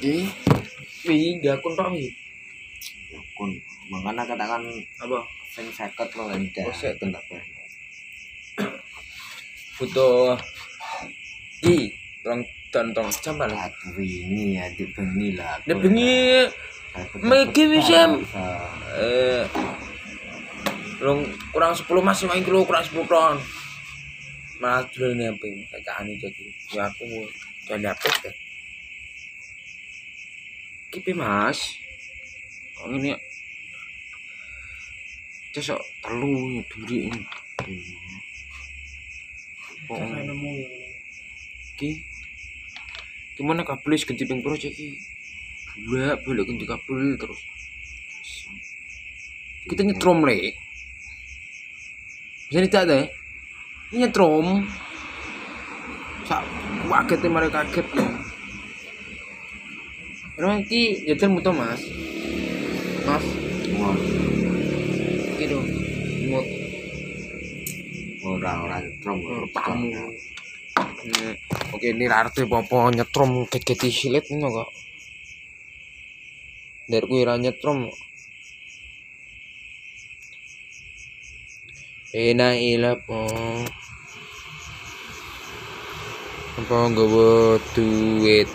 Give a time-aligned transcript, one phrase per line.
[0.00, 0.24] Ih,
[1.04, 2.08] Wi, gakun tok wi.
[3.12, 3.52] ya kun.
[3.92, 4.62] Makanya katakan
[4.96, 5.18] Apa?
[5.52, 6.64] sing seket lo kan dah.
[6.64, 6.72] Oh.
[6.72, 7.42] Bentar, bentar.
[9.76, 10.36] Butuh
[11.60, 11.92] Ki,
[12.24, 12.40] tolong
[12.72, 13.36] dan tolong jam.
[13.44, 15.60] Aku ini ya di bengi lah.
[15.68, 16.48] Nek bengi
[17.22, 18.18] Megi wis, Em.
[18.98, 19.46] eh
[20.98, 21.22] long
[21.54, 23.36] kurang 10 masih main kilo kurang 10 ton.
[24.58, 26.44] Malah jual nih apa ini kayak ane jadi.
[26.74, 27.04] Ya aku
[27.68, 28.49] dan deh.
[31.00, 31.80] Kipi mas.
[32.76, 33.16] Kok ini
[35.56, 37.24] Cesok telu ya duri ini.
[39.88, 39.96] Kok
[41.80, 41.90] ki?
[43.40, 45.00] Gimana kabel ganti ping piro cek ki?
[45.88, 47.40] Bolak balik ganti kabel terus.
[49.72, 50.52] Kita nyetrum le.
[52.52, 53.04] Bisa tidak deh
[53.96, 54.68] ini nyetrum.
[56.28, 56.44] Sak
[56.92, 57.88] kaget mereka kaget
[60.38, 61.80] Emang ki jajal muto mas
[63.06, 63.24] mas
[63.80, 63.96] Wah,
[65.40, 65.68] dong
[66.28, 66.46] mut
[68.20, 69.18] orang-orang trom.
[69.56, 69.88] pamu
[71.00, 71.32] Hmm,
[71.72, 74.68] Oke, ini arti apa nyetrum keketi silet ini kok.
[76.92, 77.88] Dari kuwi ra nyetrum.
[82.12, 83.24] Ena ila po.
[86.60, 88.48] Apa nggawa duit